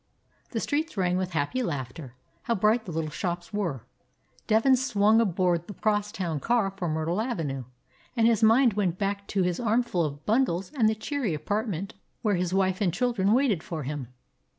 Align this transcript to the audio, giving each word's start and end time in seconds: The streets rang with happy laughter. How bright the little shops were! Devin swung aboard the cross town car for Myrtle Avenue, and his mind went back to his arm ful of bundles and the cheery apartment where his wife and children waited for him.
The 0.49 0.59
streets 0.59 0.97
rang 0.97 1.15
with 1.15 1.33
happy 1.33 1.61
laughter. 1.61 2.15
How 2.45 2.55
bright 2.55 2.85
the 2.85 2.91
little 2.91 3.11
shops 3.11 3.53
were! 3.53 3.85
Devin 4.47 4.75
swung 4.75 5.21
aboard 5.21 5.67
the 5.67 5.75
cross 5.75 6.11
town 6.11 6.39
car 6.39 6.71
for 6.75 6.87
Myrtle 6.89 7.21
Avenue, 7.21 7.65
and 8.17 8.25
his 8.25 8.41
mind 8.41 8.73
went 8.73 8.97
back 8.97 9.27
to 9.27 9.43
his 9.43 9.59
arm 9.59 9.83
ful 9.83 10.03
of 10.03 10.25
bundles 10.25 10.71
and 10.73 10.89
the 10.89 10.95
cheery 10.95 11.35
apartment 11.35 11.93
where 12.23 12.33
his 12.33 12.51
wife 12.51 12.81
and 12.81 12.91
children 12.91 13.31
waited 13.31 13.61
for 13.61 13.83
him. 13.83 14.07